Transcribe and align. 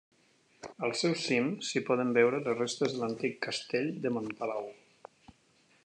Al 0.85 0.93
seu 1.01 1.11
cim 1.23 1.51
s'hi 1.67 1.83
poden 1.89 2.15
veure 2.17 2.39
les 2.47 2.57
restes 2.61 2.97
de 2.97 3.03
l'antic 3.03 3.39
castell 3.49 3.93
de 4.07 4.15
Montpalau. 4.17 4.69